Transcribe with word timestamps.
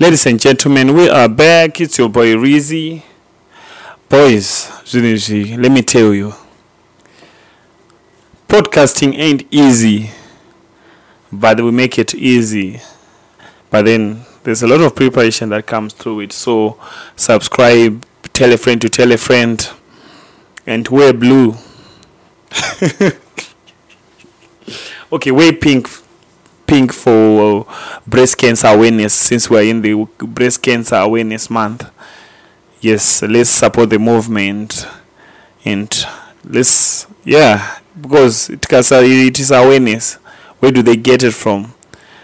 Ladies 0.00 0.26
and 0.26 0.40
gentlemen, 0.40 0.92
we 0.96 1.08
are 1.08 1.28
back. 1.28 1.80
It's 1.80 1.98
your 1.98 2.08
boy 2.08 2.34
Rizzy. 2.34 3.04
Boys, 4.08 4.68
let 4.92 5.70
me 5.70 5.82
tell 5.82 6.12
you. 6.12 6.34
Podcasting 8.48 9.16
ain't 9.16 9.46
easy, 9.52 10.10
but 11.30 11.60
we 11.60 11.70
make 11.70 11.96
it 11.96 12.12
easy. 12.12 12.80
But 13.70 13.84
then 13.84 14.24
there's 14.42 14.64
a 14.64 14.66
lot 14.66 14.80
of 14.80 14.96
preparation 14.96 15.50
that 15.50 15.68
comes 15.68 15.92
through 15.92 16.22
it. 16.22 16.32
So 16.32 16.76
subscribe, 17.14 18.04
tell 18.32 18.52
a 18.52 18.56
friend 18.56 18.80
to 18.80 18.88
tell 18.88 19.12
a 19.12 19.16
friend, 19.16 19.64
and 20.66 20.88
wear 20.88 21.12
blue. 21.12 21.54
okay, 25.12 25.30
wear 25.30 25.52
pink 25.52 25.88
pink 26.66 26.92
for 26.92 27.66
breast 28.06 28.38
cancer 28.38 28.68
awareness 28.68 29.14
since 29.14 29.50
we're 29.50 29.62
in 29.62 29.82
the 29.82 30.06
breast 30.18 30.62
cancer 30.62 30.96
awareness 30.96 31.50
month. 31.50 31.90
Yes, 32.80 33.22
let's 33.22 33.50
support 33.50 33.90
the 33.90 33.98
movement 33.98 34.86
and 35.64 36.06
let's 36.44 37.06
yeah 37.24 37.78
because 38.00 38.50
it, 38.50 38.66
it 38.70 39.40
is 39.40 39.50
awareness. 39.50 40.14
Where 40.58 40.72
do 40.72 40.82
they 40.82 40.96
get 40.96 41.22
it 41.22 41.32
from? 41.32 41.74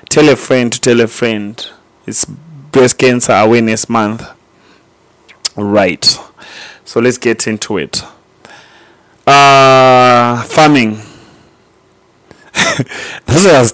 Tell 0.08 0.28
a 0.28 0.36
friend 0.36 0.72
to 0.72 0.80
tell 0.80 1.00
a 1.00 1.06
friend. 1.06 1.64
It's 2.06 2.24
breast 2.24 2.98
cancer 2.98 3.32
awareness 3.32 3.88
month. 3.88 4.24
Right. 5.56 6.04
So 6.84 7.00
let's 7.00 7.18
get 7.18 7.46
into 7.46 7.78
it. 7.78 8.02
Uh 9.26 10.42
farming 10.44 11.00
That's 13.26 13.44
what 13.44 13.54
I 13.54 13.60
was 13.60 13.72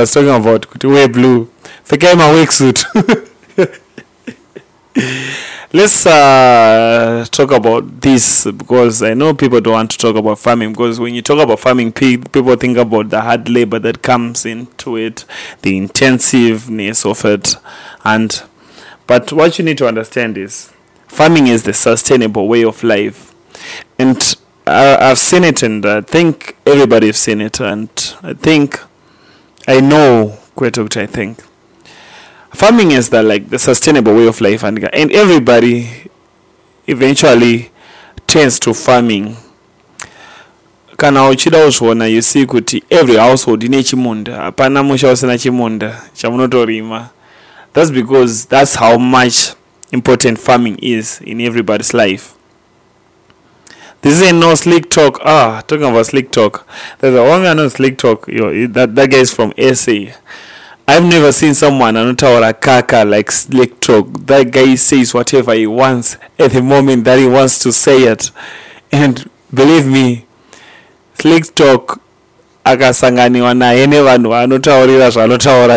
was 0.00 0.12
talking 0.12 0.28
about 0.34 0.80
to 0.80 0.88
wear 0.90 1.08
blue. 1.08 1.50
Forget 1.84 2.16
my 2.16 2.32
work 2.32 2.50
suit. 2.50 2.84
Let's 5.72 6.06
uh, 6.06 7.26
talk 7.30 7.52
about 7.52 8.00
this 8.00 8.44
because 8.46 9.02
I 9.02 9.12
know 9.14 9.34
people 9.34 9.60
don't 9.60 9.74
want 9.74 9.90
to 9.90 9.98
talk 9.98 10.16
about 10.16 10.38
farming 10.38 10.72
because 10.72 10.98
when 10.98 11.14
you 11.14 11.22
talk 11.22 11.38
about 11.38 11.60
farming, 11.60 11.92
people 11.92 12.56
think 12.56 12.78
about 12.78 13.10
the 13.10 13.20
hard 13.20 13.48
labor 13.48 13.78
that 13.80 14.02
comes 14.02 14.46
into 14.46 14.96
it, 14.96 15.24
the 15.62 15.76
intensiveness 15.76 17.04
of 17.04 17.24
it, 17.24 17.54
and 18.04 18.42
but 19.06 19.32
what 19.32 19.58
you 19.58 19.64
need 19.64 19.78
to 19.78 19.86
understand 19.86 20.38
is 20.38 20.72
farming 21.06 21.46
is 21.46 21.64
the 21.64 21.74
sustainable 21.74 22.48
way 22.48 22.64
of 22.64 22.82
life, 22.82 23.34
and 23.98 24.36
I, 24.68 25.08
have 25.08 25.18
seen 25.18 25.44
it, 25.44 25.62
and 25.62 25.84
I 25.86 26.00
think 26.00 26.56
everybody 26.66 27.06
has 27.06 27.16
seen 27.16 27.40
it, 27.40 27.60
and 27.60 27.88
I 28.22 28.34
think 28.34 28.80
I 29.66 29.80
know 29.80 30.38
Kwetukta, 30.56 31.02
I 31.02 31.06
think. 31.06 31.42
Farming 32.50 32.90
is 32.90 33.10
the 33.10 33.22
like 33.22 33.48
the 33.50 33.58
sustainable 33.58 34.14
way 34.14 34.26
of 34.26 34.40
life, 34.40 34.62
and 34.64 34.78
and 34.92 35.12
everybody 35.12 35.88
eventually 36.86 37.70
turns 38.26 38.58
to 38.60 38.74
farming. 38.74 39.36
kana 40.96 41.20
uchida 41.28 41.64
uzviona 41.66 42.06
you 42.10 42.22
see 42.22 42.46
kuti 42.46 42.82
every 42.90 43.16
household 43.16 43.62
ine 43.62 43.82
chimunda 43.82 44.36
hapana 44.36 44.82
musha 44.82 45.12
usina 45.12 45.38
chimunda 45.38 46.02
chamunotorima. 46.14 47.10
That's 47.72 47.90
because 47.92 48.46
that's 48.46 48.74
how 48.74 48.98
much 48.98 49.54
important 49.92 50.38
farming 50.38 50.78
is 50.82 51.20
in 51.20 51.40
everybody's 51.40 51.94
life 51.94 52.37
this 54.00 54.22
ain't 54.22 54.38
no 54.38 54.54
slick 54.54 54.90
talk. 54.90 55.18
Ah, 55.24 55.62
talking 55.66 55.84
about 55.84 56.06
Slik 56.06 56.30
Talk. 56.30 56.66
There's 56.98 57.14
a 57.14 57.22
one 57.22 57.42
man 57.42 57.58
on 57.58 57.66
Slik 57.66 57.98
Talk. 57.98 58.28
Yo, 58.28 58.66
that 58.68 58.94
that 58.94 59.10
guy 59.10 59.18
is 59.18 59.32
from 59.32 59.52
SA. 59.74 60.14
I've 60.86 61.04
never 61.04 61.32
seen 61.32 61.54
someone 61.54 61.94
anotaura 61.94 62.58
kaka 62.58 63.04
like 63.04 63.26
Slik 63.30 63.80
Talk. 63.80 64.26
That 64.26 64.50
guy 64.50 64.76
says 64.76 65.12
whatever 65.12 65.52
he 65.54 65.66
wants 65.66 66.16
at 66.38 66.52
the 66.52 66.62
moment 66.62 67.04
that 67.04 67.18
he 67.18 67.26
wants 67.26 67.58
to 67.60 67.72
say 67.72 68.04
it, 68.04 68.30
and 68.92 69.28
believe 69.52 69.86
me, 69.86 70.26
Slik 71.16 71.54
Talk 71.54 72.00
akasanganiwa 72.64 73.54
naye 73.54 73.86
nevanhu 73.86 74.30
vanotaurira 74.30 75.10
zvaanotaura 75.10 75.76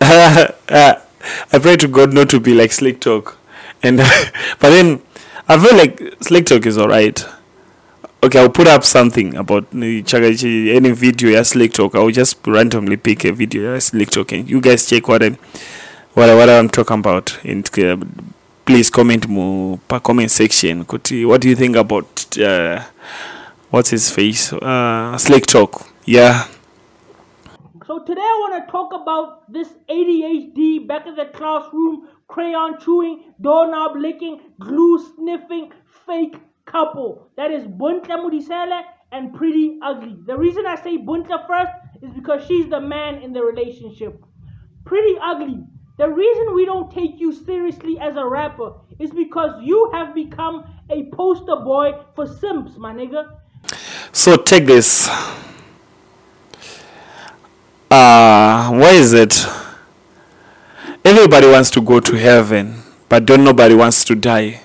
i 1.52 1.58
pray 1.60 1.76
to 1.76 1.88
god 1.88 2.12
not 2.12 2.28
to 2.28 2.40
be 2.40 2.54
like 2.54 2.72
Slik 2.72 3.00
Talk 3.00 3.36
and 3.82 3.98
but 4.60 4.70
then 4.70 5.00
I 5.48 5.58
feel 5.58 5.76
like 5.76 5.98
Slik 6.20 6.46
Talk 6.46 6.66
is 6.66 6.78
alright. 6.78 7.24
Okay, 8.22 8.38
I'll 8.38 8.48
put 8.48 8.68
up 8.68 8.84
something 8.84 9.34
about 9.34 9.66
any 9.72 10.00
video 10.92 11.30
yeah 11.30 11.40
Slik 11.40 11.72
Talk. 11.72 11.94
I'll 11.94 12.10
just 12.10 12.46
randomly 12.46 12.96
pick 12.96 13.24
a 13.24 13.32
video 13.32 13.72
yeah 13.72 13.78
Slik 13.78 14.10
Talk 14.10 14.32
and 14.32 14.48
you 14.48 14.60
guys 14.60 14.86
check 14.86 15.08
what 15.08 15.22
I'm 15.22 15.34
what, 16.14 16.34
what 16.36 16.48
I'm 16.48 16.68
talking 16.68 17.00
about. 17.00 17.38
And 17.44 17.68
uh, 17.78 17.96
please 18.64 18.90
comment 18.90 19.28
mo 19.28 19.80
comment 19.88 20.30
section. 20.30 20.82
What 20.82 21.02
do 21.02 21.48
you 21.48 21.56
think 21.56 21.76
about 21.76 22.38
uh, 22.38 22.84
what's 23.70 23.90
his 23.90 24.10
face? 24.10 24.52
Uh, 24.52 25.16
Slik 25.18 25.46
Talk. 25.46 25.88
Yeah. 26.04 26.46
So 27.92 27.98
today 27.98 28.22
I 28.22 28.38
want 28.40 28.64
to 28.64 28.72
talk 28.72 28.94
about 28.94 29.52
this 29.52 29.68
ADHD 29.90 30.88
back 30.88 31.06
in 31.06 31.14
the 31.14 31.26
classroom 31.26 32.08
crayon 32.26 32.80
chewing, 32.80 33.34
doorknob 33.38 33.98
licking, 33.98 34.40
glue 34.58 34.98
sniffing, 35.14 35.70
fake 36.06 36.36
couple. 36.64 37.28
That 37.36 37.50
is 37.50 37.64
Bunta 37.64 38.16
Mudisele 38.16 38.80
and 39.12 39.34
Pretty 39.34 39.78
Ugly. 39.82 40.20
The 40.24 40.38
reason 40.38 40.64
I 40.66 40.76
say 40.76 40.96
Bunta 40.96 41.46
first 41.46 41.70
is 42.00 42.10
because 42.14 42.46
she's 42.46 42.66
the 42.70 42.80
man 42.80 43.16
in 43.16 43.34
the 43.34 43.42
relationship. 43.42 44.24
Pretty 44.86 45.18
Ugly. 45.22 45.62
The 45.98 46.08
reason 46.08 46.54
we 46.54 46.64
don't 46.64 46.90
take 46.90 47.20
you 47.20 47.30
seriously 47.30 47.98
as 48.00 48.16
a 48.16 48.24
rapper 48.24 48.72
is 49.00 49.10
because 49.10 49.50
you 49.62 49.90
have 49.92 50.14
become 50.14 50.64
a 50.88 51.10
poster 51.10 51.56
boy 51.56 51.92
for 52.14 52.26
simps, 52.26 52.78
my 52.78 52.94
nigga. 52.94 53.36
So 54.12 54.36
take 54.38 54.64
this. 54.64 55.10
Uh, 57.92 58.70
why 58.70 58.92
is 58.92 59.12
it? 59.12 59.46
everybody 61.04 61.46
wants 61.46 61.70
to 61.70 61.78
go 61.82 62.00
to 62.00 62.16
heaven 62.16 62.82
but 63.10 63.26
don't 63.26 63.44
nobody 63.44 63.74
wants 63.74 64.02
to 64.02 64.14
die. 64.14 64.60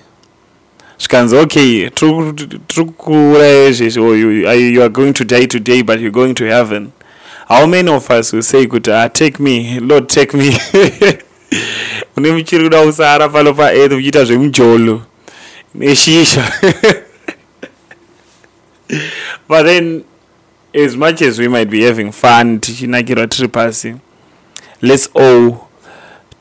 Zvikanzi 0.98 1.36
okay 1.36 1.90
tiri 1.90 2.84
kuuraya 2.84 3.68
izvezvi 3.68 4.00
or 4.00 4.16
you 4.56 4.82
are 4.82 4.88
going 4.88 5.12
to 5.12 5.24
die 5.24 5.46
today 5.46 5.82
but 5.82 6.00
you're 6.00 6.10
going 6.10 6.34
to 6.34 6.44
heaven. 6.44 6.92
How 7.48 7.66
many 7.66 7.92
of 7.92 8.10
us 8.10 8.32
will 8.32 8.42
say 8.42 8.66
kuti 8.66 8.90
ah 8.90 9.08
take 9.08 9.38
me 9.38 9.78
lord 9.78 10.08
take 10.08 10.32
me. 10.32 10.48
Une 12.16 12.32
muchiri 12.32 12.64
kuda 12.64 12.84
kusara 12.84 13.28
pano 13.28 13.54
paearth 13.54 13.92
uchiita 13.92 14.24
zvemujolo 14.24 15.02
neshisha 15.74 16.52
but 19.48 19.66
then 19.66 20.04
as 20.74 20.96
much 20.96 21.22
as 21.22 21.38
we 21.38 21.48
might 21.48 21.70
be 21.70 21.82
having 21.84 22.12
fun 22.12 22.60
tichinakirwa 22.60 23.26
tiri 23.26 23.48
pasi 23.48 23.94
let's 24.82 25.10
all 25.14 25.54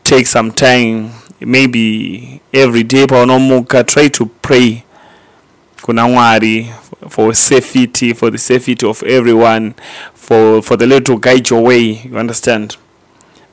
take 0.03 0.25
some 0.25 0.51
time 0.51 1.09
maybe 1.41 2.41
every 2.53 2.83
day 2.83 3.05
paunomuka 3.07 3.83
try 3.83 4.09
to 4.09 4.25
pray 4.25 4.83
kuna 5.81 6.07
mwari 6.07 6.67
for 7.09 7.35
safety 7.35 8.13
for 8.13 8.31
the 8.31 8.37
safety 8.37 8.85
of 8.85 9.03
everyone 9.03 9.73
for 10.15 10.61
for 10.61 10.77
the 10.77 10.85
lord 10.85 11.05
to 11.05 11.17
guide 11.17 11.49
your 11.49 11.63
way 11.63 12.01
you 12.11 12.17
understand? 12.17 12.75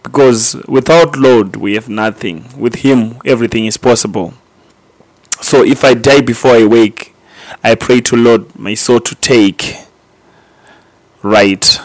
Because 0.03 0.57
without 0.69 1.17
lord 1.17 1.57
we 1.57 1.75
have 1.75 1.89
nothing. 1.89 2.45
With 2.59 2.75
him 2.77 3.15
everything 3.25 3.65
is 3.67 3.79
possible. 3.79 4.35
So 5.41 5.65
if 5.65 5.85
i 5.85 5.95
die 5.95 6.21
before 6.21 6.51
i 6.57 6.65
wake 6.65 7.15
i 7.63 7.75
pray 7.75 8.01
to 8.01 8.17
lord 8.17 8.59
my 8.59 8.75
soul 8.75 9.01
to 9.01 9.15
take 9.15 9.77
right 11.25 11.81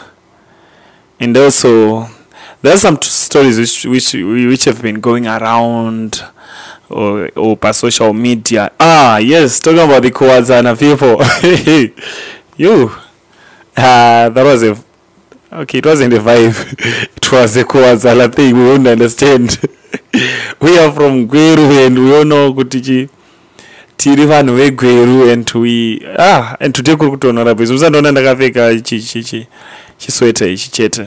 and 1.19 1.35
also 1.37 2.07
there 2.61 2.73
are 2.73 2.77
some 2.77 3.01
stories 3.01 3.57
which 3.57 3.85
which 3.85 4.13
which 4.13 4.65
have 4.65 4.81
been 4.81 4.99
going 4.99 5.25
around 5.27 6.21
or 6.89 7.29
or 7.35 7.73
social 7.73 8.13
media. 8.13 8.71
Ah, 8.79 9.17
yes, 9.17 9.59
talking 9.59 9.79
about 9.79 10.01
the 10.03 10.11
Kowazana 10.11 10.77
people. 10.77 11.17
you, 12.57 12.91
ah, 13.77 14.23
uh, 14.25 14.29
that 14.29 14.43
was 14.43 14.63
a 14.63 14.75
okay. 15.53 15.77
It 15.77 15.85
wasn't 15.85 16.13
a 16.13 16.19
vibe. 16.19 16.57
it 17.17 17.31
was 17.31 17.55
a 17.57 17.63
Kowazana 17.63 18.33
thing. 18.33 18.55
We 18.57 18.63
won't 18.65 18.87
understand. 18.87 19.57
we 20.59 20.77
are 20.77 20.91
from 20.91 21.27
Gweru 21.27 21.85
and 21.87 21.97
we 21.97 22.15
all 22.15 22.25
know 22.25 22.53
Kutichi. 22.53 23.09
Tiri 23.99 24.25
vanhu 24.25 24.55
vegweru 24.55 25.29
and 25.31 25.51
we 25.55 25.99
ah 26.17 26.55
and 26.59 26.73
today 26.73 26.95
kuri 26.95 27.11
kutonhora 27.11 27.53
bhizi 27.55 27.73
musandoona 27.73 28.11
ndakapfeka 28.11 28.75
chisweta 29.97 30.47
ichi 30.47 30.71
chete. 30.71 31.05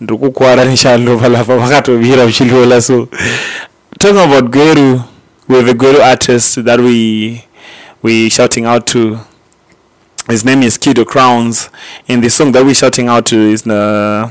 Ndiri 0.00 0.18
kukwara 0.18 0.64
nechandova 0.64 1.28
lapa 1.28 1.56
vakatovira 1.56 2.24
uchiliola 2.24 2.80
so 2.82 3.08
talking 3.98 4.18
about 4.20 4.44
gweru 4.50 5.02
we 5.48 5.56
have 5.56 5.70
a 5.70 5.74
gweru 5.74 6.02
artist 6.02 6.60
that 6.64 6.80
we 6.80 7.40
we 8.02 8.30
shouting 8.30 8.66
out 8.66 8.86
to. 8.86 9.18
His 10.28 10.44
name 10.44 10.62
is 10.66 10.78
QuedowQrowns 10.78 11.68
and 12.08 12.22
the 12.22 12.30
song 12.30 12.52
that 12.52 12.64
we 12.64 12.74
shouting 12.74 13.08
out 13.08 13.26
to 13.26 13.36
is 13.36 13.66
uh, 13.66 14.30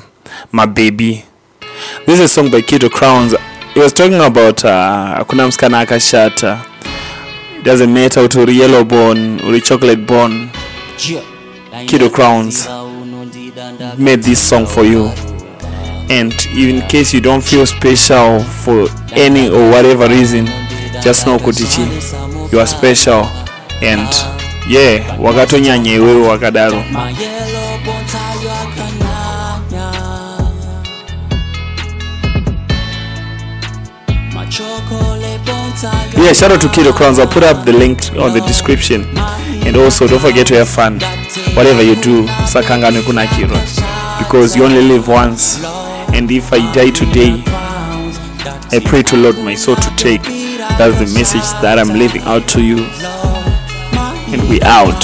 my 0.51 0.65
baby. 0.65 1.25
This 2.05 2.19
is 2.19 2.25
a 2.25 2.27
song 2.29 2.49
by 2.51 2.61
QuedowQrowns. 2.61 3.35
He 3.73 3.79
was 3.81 3.91
talking 3.93 4.21
about 4.21 4.63
uh, 4.63 4.69
hakuna 5.17 5.47
msikana 5.47 5.79
akashata 5.79 6.59
doesn't 7.63 7.93
matter 7.93 8.21
kuti 8.21 8.39
uri 8.39 8.59
yellow 8.59 8.83
born 8.83 9.39
uri 9.47 9.61
chocolate 9.61 10.01
born 10.05 10.49
QuedowQrowns 11.87 12.67
made 13.97 14.23
this 14.23 14.39
song 14.49 14.65
for 14.65 14.83
you. 14.83 15.05
And 16.09 16.33
in 16.55 16.81
case 16.87 17.13
you 17.13 17.21
don't 17.21 17.41
feel 17.43 17.65
special 17.65 18.39
for 18.43 18.87
any 19.13 19.49
or 19.49 19.69
whatever 19.71 20.07
reason 20.07 20.45
just 21.01 21.25
know 21.25 21.37
kutichi 21.37 22.51
you 22.51 22.59
are 22.59 22.67
special. 22.67 23.23
And 23.81 24.09
yeah 24.69 25.17
wakatonyanya 25.19 25.93
iwewe 25.93 26.27
wakadaro 26.27 26.83
yeah 36.17 36.33
shout 36.33 36.51
out 36.51 36.61
to 36.61 36.67
QuedowQrowns. 36.67 37.19
I'll 37.19 37.27
put 37.27 37.43
up 37.43 37.65
the 37.65 37.73
link 37.73 38.11
on 38.17 38.33
the 38.33 38.41
description. 38.47 39.05
And 39.63 39.77
also 39.77 40.07
don't 40.07 40.19
forget 40.19 40.47
to 40.47 40.55
have 40.55 40.69
fun. 40.69 40.99
Whatever 41.55 41.81
you 41.83 41.95
do 41.95 42.27
sakangane 42.45 43.01
kunakirwa 43.01 43.59
because 44.19 44.55
you 44.55 44.63
only 44.65 44.81
live 44.81 45.07
once. 45.07 45.63
And 46.13 46.29
if 46.31 46.51
I 46.53 46.59
die 46.73 46.91
today 46.91 47.43
I 48.73 48.79
pray 48.83 49.03
to 49.03 49.17
Lord 49.17 49.37
my 49.37 49.55
soul 49.55 49.75
to 49.75 49.95
take. 49.95 50.23
That's 50.23 50.97
the 50.99 51.19
message 51.19 51.47
that 51.61 51.77
I'm 51.77 51.89
leaving 51.89 52.21
out 52.23 52.47
to 52.49 52.61
you. 52.63 52.87
And 54.33 54.49
we 54.49 54.61
out 54.61 55.01